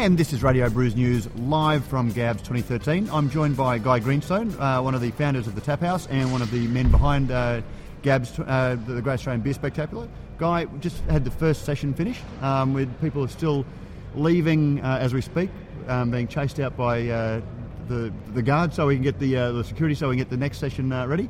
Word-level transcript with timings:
And 0.00 0.16
this 0.16 0.32
is 0.32 0.42
Radio 0.42 0.70
Brews 0.70 0.96
News 0.96 1.28
live 1.36 1.84
from 1.84 2.10
Gabs 2.10 2.40
2013. 2.40 3.10
I'm 3.12 3.28
joined 3.28 3.54
by 3.54 3.76
Guy 3.76 3.98
Greenstone, 3.98 4.58
uh, 4.58 4.80
one 4.80 4.94
of 4.94 5.02
the 5.02 5.10
founders 5.10 5.46
of 5.46 5.54
the 5.54 5.60
Tap 5.60 5.80
House 5.80 6.06
and 6.06 6.32
one 6.32 6.40
of 6.40 6.50
the 6.50 6.66
men 6.68 6.90
behind 6.90 7.30
uh, 7.30 7.60
Gabs, 8.00 8.38
uh, 8.38 8.78
the 8.86 9.02
Great 9.02 9.12
Australian 9.12 9.42
Beer 9.42 9.52
Spectacular. 9.52 10.08
Guy, 10.38 10.64
just 10.80 11.04
had 11.10 11.22
the 11.26 11.30
first 11.30 11.66
session 11.66 11.92
finished. 11.92 12.22
Um, 12.40 12.72
with 12.72 12.88
people 13.02 13.22
are 13.22 13.28
still 13.28 13.66
leaving 14.14 14.80
uh, 14.80 14.96
as 15.02 15.12
we 15.12 15.20
speak, 15.20 15.50
um, 15.86 16.10
being 16.10 16.28
chased 16.28 16.58
out 16.60 16.78
by 16.78 17.06
uh, 17.06 17.42
the 17.88 18.10
the 18.32 18.40
guards 18.40 18.76
so 18.76 18.86
we 18.86 18.94
can 18.94 19.04
get 19.04 19.18
the 19.18 19.36
uh, 19.36 19.52
the 19.52 19.64
security 19.64 19.94
so 19.94 20.08
we 20.08 20.14
can 20.14 20.24
get 20.24 20.30
the 20.30 20.38
next 20.38 20.60
session 20.60 20.88
ready. 21.06 21.28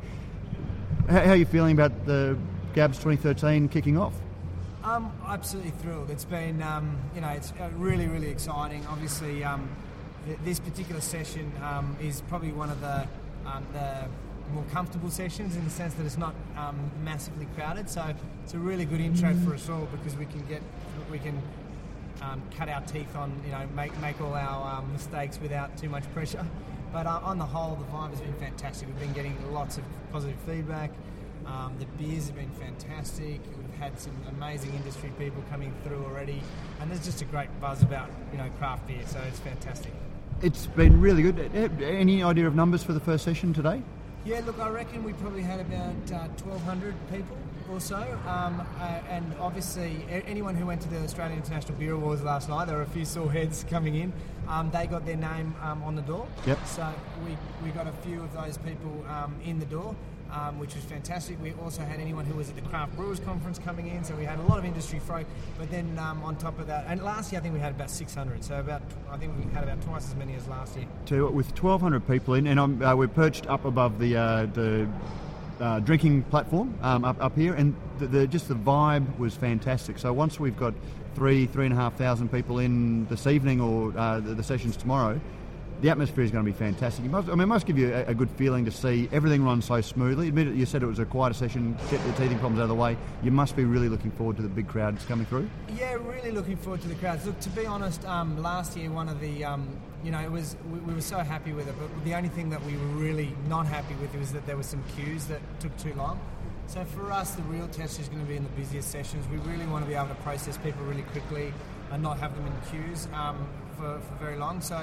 How, 1.09 1.23
how 1.23 1.31
are 1.33 1.37
you 1.37 1.45
feeling 1.45 1.73
about 1.73 2.07
the 2.07 2.39
Gabs 2.75 2.99
2013 2.99 3.69
kicking 3.69 3.99
off? 3.99 4.15
Um, 4.83 5.13
absolutely 5.27 5.73
thrilled. 5.73 6.11
It's 6.11 6.25
been, 6.25 6.63
um, 6.63 6.97
you 7.15 7.21
know, 7.21 7.29
it's 7.29 7.53
uh, 7.61 7.69
really, 7.77 8.07
really 8.07 8.31
exciting. 8.31 8.87
Obviously, 8.87 9.45
um, 9.45 9.69
th- 10.27 10.39
this 10.43 10.59
particular 10.59 11.03
session 11.03 11.53
um, 11.63 11.97
is 12.01 12.23
probably 12.23 12.53
one 12.53 12.71
of 12.71 12.81
the, 12.81 13.07
um, 13.45 13.67
the 13.75 14.07
more 14.55 14.65
comfortable 14.73 15.11
sessions 15.11 15.55
in 15.55 15.65
the 15.65 15.71
sense 15.71 15.93
that 15.95 16.07
it's 16.07 16.17
not 16.17 16.35
um, 16.57 16.91
massively 17.05 17.47
crowded. 17.55 17.91
So 17.91 18.15
it's 18.43 18.55
a 18.55 18.59
really 18.59 18.87
good 18.87 19.01
intro 19.01 19.35
for 19.45 19.55
us 19.55 19.69
all 19.69 19.87
because 19.93 20.17
we 20.17 20.25
can 20.25 20.45
get, 20.47 20.63
we 21.11 21.19
can 21.19 21.41
cut 22.57 22.71
our 22.71 22.81
teeth 22.83 23.15
on, 23.17 23.39
you 23.45 23.53
know, 23.53 23.67
make 23.75 23.97
make 24.01 24.21
all 24.21 24.35
our 24.35 24.83
mistakes 24.83 25.39
without 25.41 25.77
too 25.77 25.89
much 25.89 26.11
pressure. 26.15 26.45
But 26.93 27.07
uh, 27.07 27.21
on 27.23 27.39
the 27.39 27.47
whole, 27.47 27.77
the 27.77 27.85
vibe 27.85 28.11
has 28.11 28.21
been 28.21 28.35
fantastic. 28.35 28.89
We've 28.89 28.99
been 28.99 29.13
getting 29.13 29.53
lots 29.53 29.79
of 29.79 29.85
positive 30.11 30.39
feedback. 30.47 30.91
Um, 31.47 31.75
the 31.79 31.87
beers 32.03 32.27
have 32.27 32.37
been 32.37 32.51
fantastic. 32.51 33.41
We've 33.57 33.79
had 33.79 33.99
some 33.99 34.17
amazing 34.37 34.73
industry 34.75 35.13
people 35.19 35.43
coming 35.51 35.73
through 35.85 36.05
already, 36.05 36.43
and 36.81 36.91
there's 36.91 37.05
just 37.05 37.23
a 37.23 37.25
great 37.25 37.49
buzz 37.61 37.83
about 37.83 38.11
you 38.33 38.39
know 38.39 38.49
craft 38.59 38.87
beer. 38.87 39.03
So 39.07 39.21
it's 39.29 39.41
fantastic. 39.41 39.93
It's 40.43 40.67
been 40.67 41.01
really 41.01 41.23
good. 41.23 41.39
Any 41.83 42.23
idea 42.23 42.47
of 42.47 42.55
numbers 42.55 42.83
for 42.83 42.93
the 42.93 43.01
first 43.01 43.25
session 43.25 43.53
today? 43.53 43.83
Yeah, 44.25 44.41
look, 44.45 44.59
I 44.59 44.69
reckon 44.69 45.03
we 45.03 45.15
probably 45.15 45.43
had 45.43 45.61
about 45.61 46.13
uh, 46.13 46.29
1,200 46.45 46.95
people 47.11 47.39
or 47.71 47.81
so. 47.81 47.97
Um, 48.27 48.67
uh, 48.79 49.01
and 49.09 49.25
obviously, 49.41 50.05
anyone 50.27 50.55
who 50.55 50.67
went 50.67 50.83
to 50.83 50.89
the 50.89 50.99
Australian 51.03 51.39
International 51.39 51.79
Beer 51.79 51.93
Awards 51.93 52.23
last 52.23 52.49
night, 52.49 52.67
there 52.67 52.77
were 52.77 52.83
a 52.83 52.87
few 52.87 53.05
sore 53.05 53.31
heads 53.31 53.65
coming 53.71 53.95
in. 53.95 54.13
Um, 54.49 54.71
they 54.71 54.87
got 54.87 55.07
their 55.07 55.17
name 55.17 55.55
um, 55.63 55.83
on 55.83 55.95
the 55.95 56.03
door. 56.03 56.27
Yep. 56.47 56.59
So 56.67 56.93
we, 57.25 57.37
we 57.65 57.71
got 57.71 57.87
a 57.87 57.93
few 57.93 58.21
of 58.23 58.33
those 58.33 58.59
people 58.59 59.05
um, 59.09 59.35
in 59.45 59.59
the 59.59 59.67
door 59.67 59.95
um, 60.33 60.59
which 60.59 60.75
was 60.75 60.85
fantastic. 60.85 61.41
We 61.43 61.53
also 61.63 61.83
had 61.83 62.01
anyone 62.01 62.25
who 62.25 62.37
was 62.37 62.49
at 62.49 62.57
the 62.57 62.63
Craft 62.63 62.97
Brewers 62.97 63.21
Conference 63.21 63.59
coming 63.59 63.89
in, 63.89 64.05
so 64.05 64.15
we 64.15 64.25
had 64.25 64.39
a 64.39 64.43
lot 64.43 64.59
of 64.59 64.65
industry 64.65 64.99
folk. 64.99 65.27
But 65.59 65.71
then 65.71 65.99
um, 65.99 66.23
on 66.23 66.37
top 66.37 66.59
of 66.59 66.67
that, 66.67 66.85
and 66.89 67.03
last 67.03 67.33
year 67.33 67.41
I 67.41 67.43
think 67.43 67.55
we 67.55 67.61
had 67.61 67.73
about 67.73 67.91
600, 67.91 68.45
so 68.45 68.61
about 68.61 68.83
I 69.11 69.17
think 69.17 69.33
we 69.37 69.51
had 69.53 69.65
about 69.65 69.83
twice 69.83 70.09
as 70.09 70.15
many 70.17 70.35
as 70.35 70.47
last 70.49 70.77
year. 70.77 70.87
So 71.07 71.31
with 71.31 71.49
1,200 71.49 72.07
people 72.07 72.35
in, 72.35 72.47
and 72.47 72.83
uh, 72.83 72.95
we're 72.97 73.09
perched 73.09 73.47
up 73.49 73.65
above 73.65 73.99
the 73.99 74.17
uh, 74.17 74.47
the 74.47 74.89
uh, 75.61 75.79
drinking 75.81 76.23
platform 76.25 76.75
um, 76.83 77.05
up, 77.05 77.23
up 77.23 77.37
here, 77.37 77.55
and 77.55 77.75
the, 77.99 78.07
the, 78.07 78.27
just 78.27 78.49
the 78.49 78.55
vibe 78.55 79.19
was 79.19 79.35
fantastic. 79.35 79.99
So 79.99 80.13
once 80.13 80.41
we've 80.41 80.57
got 80.57 80.75
three, 81.15 81.47
three 81.47 81.67
and 81.67 81.75
a 81.75 81.77
half 81.77 81.97
thousand 81.97 82.31
people 82.33 82.59
in 82.59 83.07
this 83.07 83.27
evening 83.27 83.61
or 83.61 83.93
uh, 83.97 84.21
the, 84.21 84.35
the, 84.35 84.43
sessions 84.43 84.77
tomorrow, 84.77 85.21
the 85.81 85.89
atmosphere 85.89 86.25
is 86.25 86.31
going 86.31 86.45
to 86.45 86.51
be 86.51 86.57
fantastic. 86.57 87.05
Must, 87.07 87.29
I 87.29 87.33
mean, 87.33 87.41
it 87.41 87.47
must 87.47 87.67
give 87.67 87.79
you 87.79 87.93
a, 87.93 88.07
a, 88.07 88.15
good 88.15 88.31
feeling 88.31 88.65
to 88.67 88.71
see 88.71 89.09
everything 89.13 89.43
run 89.43 89.63
so 89.63 89.81
smoothly. 89.81 90.29
Admit 90.29 90.49
you 90.49 90.67
said 90.67 90.83
it 90.83 90.87
was 90.87 90.99
a 90.99 91.07
quieter 91.07 91.35
session, 91.35 91.77
get 91.91 92.05
the 92.05 92.13
teething 92.13 92.39
problems 92.39 92.61
out 92.61 92.65
of 92.65 92.69
the 92.69 92.75
way. 92.75 92.97
You 93.23 93.31
must 93.31 93.57
be 93.57 93.65
really 93.65 93.89
looking 93.89 94.11
forward 94.11 94.37
to 94.37 94.43
the 94.43 94.49
big 94.49 94.69
crowd 94.69 94.95
that's 94.95 95.07
coming 95.07 95.25
through. 95.27 95.49
Yeah, 95.77 95.95
really 95.95 96.33
looking 96.33 96.57
forward 96.57 96.83
to 96.83 96.89
the 96.89 96.95
crowds. 96.97 97.25
Look, 97.25 97.41
to 97.41 97.49
be 97.51 97.65
honest, 97.65 98.05
um, 98.05 98.43
last 98.43 98.77
year 98.77 98.91
one 98.91 99.09
of 99.09 99.21
the, 99.21 99.45
um, 99.45 99.69
you 100.05 100.11
know, 100.11 100.21
it 100.21 100.31
was 100.31 100.57
we, 100.71 100.79
we, 100.81 100.95
were 100.95 101.01
so 101.01 101.19
happy 101.19 101.53
with 101.53 101.67
it, 101.69 101.75
but 101.79 102.05
the 102.05 102.15
only 102.15 102.29
thing 102.29 102.51
that 102.51 102.63
we 102.65 102.77
were 102.77 102.97
really 102.97 103.35
not 103.49 103.67
happy 103.67 103.95
with 103.95 104.15
was 104.15 104.33
that 104.33 104.47
there 104.47 104.57
were 104.57 104.63
some 104.63 104.83
queues 104.95 105.27
that 105.27 105.41
took 105.61 105.77
too 105.79 105.95
long. 105.95 106.21
So 106.67 106.85
for 106.85 107.11
us, 107.11 107.33
the 107.33 107.43
real 107.45 107.67
test 107.69 107.99
is 107.99 108.09
going 108.09 108.21
to 108.21 108.29
be 108.29 108.37
in 108.37 108.45
the 108.45 108.51
busiest 108.51 108.91
sessions. 108.91 109.27
We 109.29 109.39
really 109.39 109.67
want 109.67 109.85
to 109.85 109.89
be 109.89 109.97
able 109.97 110.09
to 110.09 110.15
process 110.17 110.57
people 110.59 110.85
really 110.85 111.03
quickly 111.03 111.53
and 111.91 112.03
not 112.03 112.19
have 112.19 112.37
them 112.37 112.47
in 112.47 112.53
queues 112.71 113.09
um, 113.13 113.49
for, 113.81 113.99
for 114.01 114.15
very 114.25 114.37
long. 114.37 114.61
So 114.61 114.77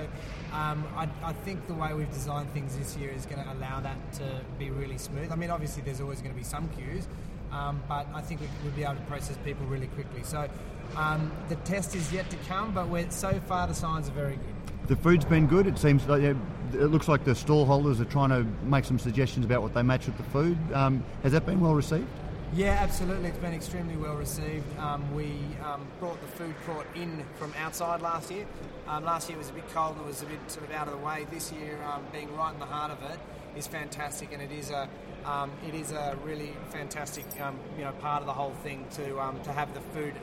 um, 0.51 0.85
I, 0.95 1.07
I, 1.23 1.33
think 1.33 1.67
the 1.67 1.73
way 1.73 1.93
we've 1.93 2.11
designed 2.11 2.51
things 2.51 2.77
this 2.77 2.97
year 2.97 3.11
is 3.11 3.25
going 3.25 3.43
to 3.43 3.51
allow 3.53 3.79
that 3.81 4.13
to 4.13 4.41
be 4.57 4.69
really 4.71 4.97
smooth. 4.97 5.31
I 5.31 5.35
mean, 5.35 5.51
obviously, 5.51 5.83
there's 5.83 6.01
always 6.01 6.19
going 6.19 6.33
to 6.33 6.37
be 6.37 6.43
some 6.43 6.67
queues, 6.69 7.07
um, 7.51 7.81
but 7.87 8.07
I 8.13 8.21
think 8.21 8.41
we, 8.41 8.47
will 8.63 8.75
be 8.75 8.83
able 8.83 8.95
to 8.95 9.01
process 9.01 9.37
people 9.45 9.65
really 9.67 9.87
quickly. 9.87 10.23
So 10.23 10.49
um, 10.95 11.31
the 11.49 11.55
test 11.57 11.95
is 11.95 12.11
yet 12.11 12.29
to 12.31 12.37
come, 12.47 12.73
but 12.73 13.13
so 13.13 13.39
far 13.47 13.67
the 13.67 13.73
signs 13.73 14.09
are 14.09 14.13
very 14.13 14.35
good. 14.35 14.87
The 14.87 14.95
food's 14.95 15.25
been 15.25 15.47
good. 15.47 15.67
It 15.67 15.77
seems 15.77 16.07
like 16.07 16.23
it 16.23 16.37
looks 16.73 17.07
like 17.07 17.23
the 17.25 17.35
stall 17.35 17.65
holders 17.65 17.99
are 17.99 18.05
trying 18.05 18.29
to 18.29 18.45
make 18.65 18.85
some 18.85 18.97
suggestions 18.97 19.45
about 19.45 19.61
what 19.61 19.73
they 19.73 19.83
match 19.83 20.05
with 20.05 20.17
the 20.17 20.23
food. 20.23 20.57
Um, 20.73 21.03
has 21.23 21.33
that 21.33 21.45
been 21.45 21.59
well 21.59 21.75
received? 21.75 22.07
Yeah, 22.53 22.77
absolutely. 22.79 23.29
It's 23.29 23.37
been 23.39 23.53
extremely 23.53 23.97
well 23.97 24.15
received. 24.15 24.65
Um, 24.79 25.13
we 25.13 25.33
um, 25.65 25.85
brought 25.99 26.19
the 26.21 26.27
food 26.27 26.55
court 26.65 26.87
in 26.95 27.25
from 27.37 27.53
outside 27.57 28.01
last 28.01 28.31
year. 28.31 28.45
Um, 28.87 29.03
last 29.03 29.27
year 29.27 29.37
it 29.37 29.39
was 29.39 29.49
a 29.49 29.53
bit 29.53 29.69
cold 29.73 29.97
and 29.97 30.05
it 30.05 30.07
was 30.07 30.21
a 30.21 30.25
bit 30.25 30.39
sort 30.47 30.65
of 30.65 30.71
out 30.71 30.87
of 30.87 30.93
the 30.97 31.05
way. 31.05 31.27
This 31.29 31.51
year, 31.51 31.77
um, 31.83 32.03
being 32.13 32.33
right 32.37 32.53
in 32.53 32.59
the 32.59 32.65
heart 32.65 32.91
of 32.91 33.03
it, 33.11 33.19
is 33.57 33.67
fantastic, 33.67 34.31
and 34.31 34.41
it 34.41 34.51
is 34.51 34.71
a 34.71 34.87
um, 35.25 35.51
it 35.67 35.75
is 35.75 35.91
a 35.91 36.17
really 36.23 36.53
fantastic 36.69 37.25
um, 37.41 37.57
you 37.77 37.83
know 37.83 37.91
part 37.93 38.21
of 38.21 38.27
the 38.27 38.33
whole 38.33 38.53
thing 38.63 38.85
to 38.91 39.03
to 39.43 39.51
have 39.51 39.73
the 39.73 39.81
food 39.93 40.13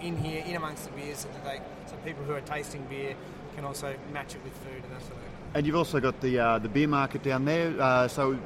in 0.00 0.16
here, 0.16 0.42
in 0.46 0.56
amongst 0.56 0.84
the 0.84 0.90
beers, 0.92 1.18
so 1.18 1.28
that 1.28 1.44
they 1.44 1.60
so 1.86 1.96
people 2.04 2.24
who 2.24 2.32
are 2.32 2.40
tasting 2.40 2.82
beer 2.88 3.14
can 3.54 3.64
also 3.66 3.94
match 4.12 4.34
it 4.34 4.42
with 4.42 4.54
food 4.54 4.82
and 4.82 4.92
that 4.92 5.02
sort 5.02 5.12
of 5.12 5.18
thing. 5.18 5.32
And 5.54 5.66
you've 5.66 5.76
also 5.76 6.00
got 6.00 6.18
the 6.22 6.38
uh, 6.38 6.58
the 6.60 6.68
beer 6.68 6.88
market 6.88 7.22
down 7.22 7.44
there. 7.44 7.74
Uh, 7.78 8.08
so 8.08 8.38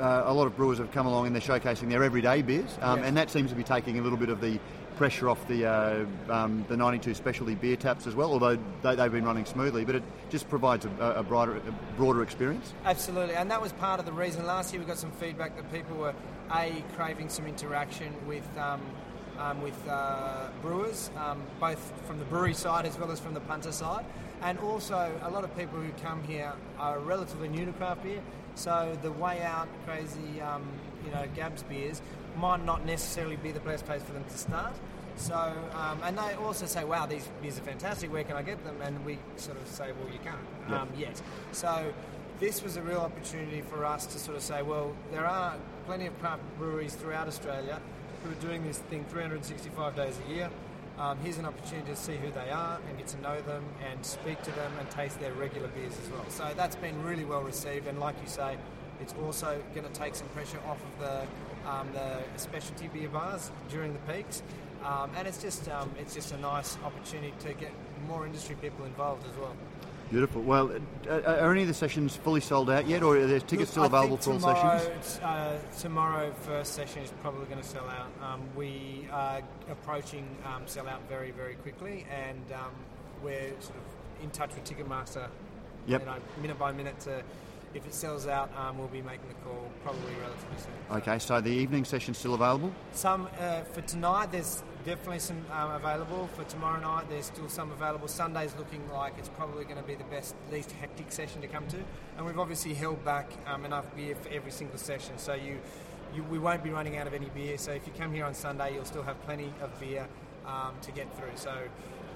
uh, 0.00 0.24
a 0.26 0.32
lot 0.32 0.46
of 0.46 0.56
brewers 0.56 0.78
have 0.78 0.90
come 0.92 1.06
along 1.06 1.26
and 1.26 1.34
they're 1.34 1.42
showcasing 1.42 1.88
their 1.88 2.02
everyday 2.02 2.42
beers, 2.42 2.78
um, 2.80 3.02
and 3.02 3.16
that 3.16 3.30
seems 3.30 3.50
to 3.50 3.56
be 3.56 3.64
taking 3.64 3.98
a 3.98 4.02
little 4.02 4.18
bit 4.18 4.28
of 4.28 4.40
the 4.40 4.58
pressure 4.96 5.28
off 5.28 5.46
the 5.46 5.64
uh, 5.64 6.04
um, 6.28 6.64
the 6.68 6.76
92 6.76 7.14
specialty 7.14 7.54
beer 7.54 7.76
taps 7.76 8.06
as 8.06 8.14
well. 8.14 8.32
Although 8.32 8.58
they, 8.82 8.96
have 8.96 9.12
been 9.12 9.24
running 9.24 9.44
smoothly, 9.44 9.84
but 9.84 9.94
it 9.94 10.02
just 10.28 10.48
provides 10.48 10.84
a, 10.84 10.90
a, 11.16 11.22
broader 11.22 11.56
a 11.56 11.96
broader 11.96 12.22
experience. 12.22 12.74
Absolutely, 12.84 13.34
and 13.34 13.50
that 13.50 13.62
was 13.62 13.72
part 13.74 14.00
of 14.00 14.06
the 14.06 14.12
reason. 14.12 14.44
Last 14.44 14.72
year 14.72 14.80
we 14.82 14.86
got 14.86 14.98
some 14.98 15.12
feedback 15.12 15.56
that 15.56 15.72
people 15.72 15.96
were 15.96 16.14
a 16.52 16.82
craving 16.94 17.28
some 17.28 17.46
interaction 17.46 18.14
with. 18.26 18.46
Um, 18.58 18.80
um, 19.38 19.62
with 19.62 19.88
uh, 19.88 20.48
brewers, 20.62 21.10
um, 21.16 21.42
both 21.60 21.92
from 22.06 22.18
the 22.18 22.24
brewery 22.26 22.54
side 22.54 22.86
as 22.86 22.98
well 22.98 23.10
as 23.10 23.20
from 23.20 23.34
the 23.34 23.40
punter 23.40 23.72
side. 23.72 24.04
And 24.42 24.58
also, 24.58 25.12
a 25.22 25.30
lot 25.30 25.44
of 25.44 25.56
people 25.56 25.80
who 25.80 25.90
come 26.02 26.22
here 26.22 26.52
are 26.78 26.98
relatively 27.00 27.48
new 27.48 27.64
to 27.64 27.72
craft 27.72 28.04
beer, 28.04 28.20
so 28.54 28.96
the 29.02 29.12
way 29.12 29.42
out 29.42 29.68
crazy, 29.86 30.40
um, 30.40 30.66
you 31.04 31.10
know, 31.12 31.26
Gabs 31.34 31.62
beers 31.64 32.02
might 32.36 32.64
not 32.64 32.84
necessarily 32.84 33.36
be 33.36 33.52
the 33.52 33.60
best 33.60 33.84
place 33.84 34.02
for 34.02 34.12
them 34.12 34.24
to 34.24 34.38
start. 34.38 34.74
So, 35.16 35.34
um, 35.74 36.00
and 36.04 36.16
they 36.16 36.34
also 36.34 36.66
say, 36.66 36.84
wow, 36.84 37.06
these 37.06 37.28
beers 37.42 37.58
are 37.58 37.62
fantastic, 37.62 38.12
where 38.12 38.22
can 38.22 38.36
I 38.36 38.42
get 38.42 38.64
them? 38.64 38.76
And 38.82 39.04
we 39.04 39.18
sort 39.36 39.60
of 39.60 39.66
say, 39.66 39.90
well, 39.92 40.12
you 40.12 40.20
can't 40.20 40.38
yep. 40.68 40.80
um, 40.80 40.88
yet. 40.96 41.20
So, 41.52 41.92
this 42.38 42.62
was 42.62 42.76
a 42.76 42.82
real 42.82 43.00
opportunity 43.00 43.62
for 43.62 43.84
us 43.84 44.06
to 44.06 44.18
sort 44.18 44.36
of 44.36 44.42
say, 44.44 44.62
well, 44.62 44.94
there 45.10 45.26
are 45.26 45.56
plenty 45.86 46.06
of 46.06 46.16
craft 46.20 46.42
breweries 46.56 46.94
throughout 46.94 47.26
Australia 47.26 47.80
who 48.22 48.30
are 48.30 48.48
doing 48.48 48.64
this 48.64 48.78
thing 48.78 49.04
365 49.08 49.96
days 49.96 50.18
a 50.26 50.32
year. 50.32 50.50
Um, 50.98 51.16
here's 51.22 51.38
an 51.38 51.46
opportunity 51.46 51.90
to 51.90 51.96
see 51.96 52.16
who 52.16 52.30
they 52.32 52.50
are 52.50 52.80
and 52.88 52.98
get 52.98 53.06
to 53.08 53.20
know 53.20 53.40
them 53.42 53.64
and 53.88 54.04
speak 54.04 54.42
to 54.42 54.50
them 54.52 54.72
and 54.80 54.90
taste 54.90 55.20
their 55.20 55.32
regular 55.32 55.68
beers 55.68 55.92
as 56.02 56.10
well. 56.10 56.24
So 56.28 56.50
that's 56.56 56.76
been 56.76 57.02
really 57.04 57.24
well 57.24 57.42
received, 57.42 57.86
and 57.86 58.00
like 58.00 58.16
you 58.22 58.28
say, 58.28 58.56
it's 59.00 59.14
also 59.24 59.62
going 59.74 59.86
to 59.86 59.92
take 59.92 60.16
some 60.16 60.26
pressure 60.28 60.58
off 60.66 60.78
of 60.82 60.98
the, 61.00 61.70
um, 61.70 61.88
the 61.92 62.18
specialty 62.36 62.88
beer 62.88 63.08
bars 63.08 63.52
during 63.70 63.92
the 63.92 64.12
peaks. 64.12 64.42
Um, 64.84 65.10
and 65.16 65.26
it's 65.26 65.42
just 65.42 65.68
um, 65.68 65.90
it's 65.98 66.14
just 66.14 66.32
a 66.32 66.38
nice 66.38 66.78
opportunity 66.84 67.34
to 67.40 67.52
get 67.54 67.72
more 68.06 68.24
industry 68.24 68.56
people 68.60 68.84
involved 68.84 69.26
as 69.26 69.36
well. 69.36 69.54
Beautiful. 70.10 70.40
Well, 70.40 70.72
uh, 71.06 71.10
uh, 71.10 71.38
are 71.40 71.52
any 71.52 71.62
of 71.62 71.68
the 71.68 71.74
sessions 71.74 72.16
fully 72.16 72.40
sold 72.40 72.70
out 72.70 72.88
yet, 72.88 73.02
or 73.02 73.16
are 73.16 73.26
there 73.26 73.40
tickets 73.40 73.72
still 73.72 73.84
available 73.84 74.16
for 74.16 74.32
all 74.32 74.40
sessions? 74.40 75.20
Uh, 75.22 75.58
tomorrow, 75.78 76.32
first 76.42 76.74
session 76.74 77.02
is 77.02 77.12
probably 77.20 77.44
going 77.44 77.60
to 77.60 77.66
sell 77.66 77.86
out. 77.88 78.10
Um, 78.22 78.40
we 78.56 79.06
are 79.12 79.42
approaching 79.70 80.26
um, 80.46 80.62
sell 80.66 80.88
out 80.88 81.06
very, 81.08 81.30
very 81.30 81.54
quickly, 81.56 82.06
and 82.10 82.40
um, 82.52 82.72
we're 83.22 83.50
sort 83.60 83.76
of 83.76 84.22
in 84.24 84.30
touch 84.30 84.50
with 84.54 84.64
Ticketmaster, 84.64 85.28
yep. 85.86 86.00
you 86.00 86.06
know, 86.06 86.16
minute 86.40 86.58
by 86.58 86.72
minute 86.72 86.98
to. 87.00 87.22
If 87.74 87.86
it 87.86 87.92
sells 87.92 88.26
out, 88.26 88.50
um, 88.56 88.78
we'll 88.78 88.88
be 88.88 89.02
making 89.02 89.28
the 89.28 89.34
call 89.44 89.70
probably 89.84 90.14
relatively 90.22 90.56
soon. 90.56 90.96
Okay, 90.96 91.18
so 91.18 91.38
the 91.42 91.50
evening 91.50 91.84
session's 91.84 92.16
still 92.16 92.32
available? 92.32 92.72
Some 92.92 93.28
uh, 93.38 93.60
for 93.60 93.82
tonight. 93.82 94.32
There's 94.32 94.62
definitely 94.88 95.18
some 95.18 95.44
um, 95.52 95.70
available 95.72 96.28
for 96.28 96.44
tomorrow 96.44 96.80
night. 96.80 97.04
There's 97.10 97.26
still 97.26 97.50
some 97.50 97.70
available. 97.72 98.08
Sunday's 98.08 98.54
looking 98.56 98.82
like 98.90 99.12
it's 99.18 99.28
probably 99.28 99.64
going 99.64 99.76
to 99.76 99.82
be 99.82 99.94
the 99.94 100.04
best, 100.04 100.34
least 100.50 100.72
hectic 100.72 101.12
session 101.12 101.42
to 101.42 101.46
come 101.46 101.66
to. 101.68 101.76
And 102.16 102.24
we've 102.24 102.38
obviously 102.38 102.72
held 102.72 103.04
back 103.04 103.30
um, 103.46 103.66
enough 103.66 103.94
beer 103.94 104.14
for 104.14 104.30
every 104.30 104.50
single 104.50 104.78
session, 104.78 105.18
so 105.18 105.34
you, 105.34 105.58
you, 106.14 106.22
we 106.24 106.38
won't 106.38 106.64
be 106.64 106.70
running 106.70 106.96
out 106.96 107.06
of 107.06 107.12
any 107.12 107.28
beer. 107.34 107.58
So 107.58 107.72
if 107.72 107.86
you 107.86 107.92
come 107.98 108.14
here 108.14 108.24
on 108.24 108.32
Sunday, 108.32 108.72
you'll 108.72 108.86
still 108.86 109.02
have 109.02 109.22
plenty 109.26 109.52
of 109.60 109.78
beer 109.78 110.08
um, 110.46 110.72
to 110.80 110.90
get 110.90 111.14
through. 111.18 111.36
So 111.36 111.52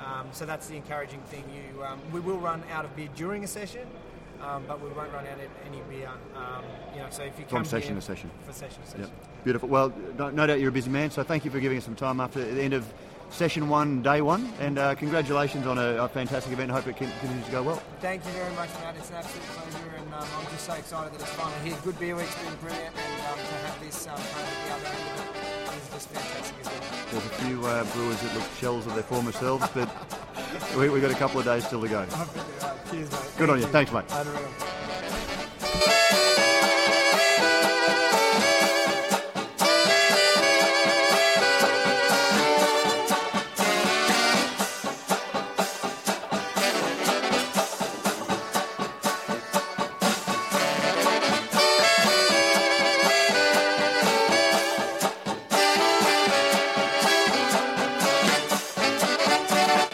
Um, 0.00 0.26
so 0.32 0.46
that's 0.46 0.66
the 0.66 0.76
encouraging 0.76 1.20
thing. 1.30 1.44
You, 1.56 1.84
um, 1.84 2.00
we 2.10 2.20
will 2.20 2.38
run 2.38 2.62
out 2.72 2.84
of 2.86 2.96
beer 2.96 3.10
during 3.14 3.44
a 3.44 3.46
session, 3.46 3.86
um, 4.42 4.64
but 4.66 4.80
we 4.80 4.88
won't 4.90 5.12
run 5.12 5.26
out 5.26 5.32
of 5.34 5.50
any 5.66 5.80
beer. 5.90 6.08
Um, 6.36 6.64
you 6.94 7.00
know, 7.00 7.06
so 7.10 7.22
if 7.22 7.38
you 7.38 7.44
come 7.44 7.58
From 7.60 7.64
session 7.64 7.94
to 7.94 8.00
session. 8.02 8.30
for 8.46 8.52
session 8.52 8.82
to 8.82 8.86
session. 8.88 9.00
Yep. 9.02 9.44
Beautiful. 9.44 9.68
Well, 9.68 9.92
no, 10.18 10.30
no 10.30 10.46
doubt 10.46 10.60
you're 10.60 10.68
a 10.70 10.72
busy 10.72 10.90
man, 10.90 11.10
so 11.10 11.22
thank 11.22 11.44
you 11.44 11.50
for 11.50 11.60
giving 11.60 11.78
us 11.78 11.84
some 11.84 11.94
time 11.96 12.20
after 12.20 12.44
the 12.44 12.62
end 12.62 12.74
of 12.74 12.84
session 13.30 13.68
one, 13.68 14.02
day 14.02 14.20
one, 14.20 14.52
and 14.60 14.78
uh, 14.78 14.94
congratulations 14.94 15.66
on 15.66 15.78
a, 15.78 16.04
a 16.04 16.08
fantastic 16.08 16.52
event. 16.52 16.70
I 16.70 16.74
hope 16.74 16.86
it 16.86 16.96
can- 16.96 17.10
continues 17.20 17.46
to 17.46 17.52
go 17.52 17.62
well. 17.62 17.82
Thank 18.00 18.24
you 18.26 18.30
very 18.32 18.54
much, 18.54 18.68
Matt. 18.82 18.94
It's 18.96 19.08
an 19.10 19.16
absolute 19.16 19.42
pleasure, 19.44 19.96
and 19.96 20.14
um, 20.14 20.26
I'm 20.38 20.44
just 20.52 20.66
so 20.66 20.74
excited 20.74 21.12
that 21.14 21.20
it's 21.22 21.30
finally 21.32 21.70
here. 21.70 21.78
Good 21.82 21.98
beer 21.98 22.14
week's 22.16 22.34
been 22.42 22.54
brilliant, 22.56 22.94
and 22.94 23.20
um, 23.26 23.38
to 23.38 23.54
have 23.66 23.80
this 23.80 24.06
um, 24.06 24.14
at 24.14 24.18
the 24.20 24.74
other 24.74 24.86
end 24.86 25.18
of 25.18 25.72
it 25.72 25.78
is 25.78 25.88
just 25.94 26.08
fantastic 26.10 26.56
as 26.60 26.66
well. 26.66 26.82
There's 27.10 27.24
a 27.26 27.28
few 27.44 27.66
uh, 27.66 27.84
brewers 27.94 28.20
that 28.20 28.34
look 28.34 28.44
shells 28.58 28.86
of 28.86 28.94
their 28.94 29.02
former 29.02 29.32
selves, 29.32 29.66
but 29.74 29.88
we, 30.76 30.90
we've 30.90 31.00
got 31.02 31.10
a 31.10 31.14
couple 31.14 31.40
of 31.40 31.46
days 31.46 31.66
still 31.66 31.80
to 31.80 31.88
go. 31.88 32.04
Cheers, 32.90 33.10
mate. 33.10 33.21
Good 33.42 33.50
on 33.50 33.58
you. 33.58 33.66
Thanks, 33.66 33.90
mate. 33.90 34.71